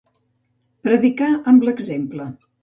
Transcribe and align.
Predicar 0.87 1.29
amb 1.53 1.67
l'exemple. 1.69 2.29